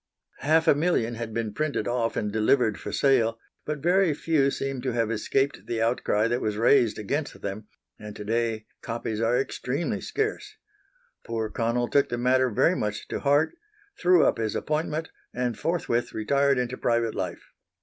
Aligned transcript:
Half 0.39 0.67
a 0.67 0.73
million 0.73 1.13
had 1.13 1.31
been 1.31 1.53
printed 1.53 1.87
off 1.87 2.17
and 2.17 2.31
delivered 2.31 2.79
for 2.79 2.91
sale, 2.91 3.37
but 3.65 3.83
very 3.83 4.15
few 4.15 4.49
seem 4.49 4.81
to 4.81 4.93
have 4.93 5.11
escaped 5.11 5.67
the 5.67 5.79
outcry 5.79 6.27
that 6.27 6.41
was 6.41 6.57
raised 6.57 6.97
against 6.97 7.39
them, 7.43 7.67
and 7.99 8.15
to 8.15 8.23
day 8.25 8.65
copies 8.81 9.21
are 9.21 9.37
extremely 9.37 10.01
scarce. 10.01 10.55
Poor 11.23 11.51
Connell 11.51 11.87
took 11.87 12.09
the 12.09 12.17
matter 12.17 12.49
very 12.49 12.75
much 12.75 13.07
to 13.09 13.19
heart, 13.19 13.53
threw 13.95 14.25
up 14.25 14.39
his 14.39 14.55
appointment, 14.55 15.09
and 15.35 15.55
forthwith 15.59 16.15
retired 16.15 16.57
into 16.57 16.77
private 16.79 17.13
life. 17.13 17.51